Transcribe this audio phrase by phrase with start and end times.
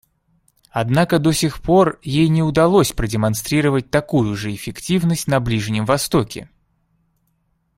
[0.71, 6.49] Однако до сих пор ей не удалось продемонстрировать такую же эффективность на Ближнем Востоке.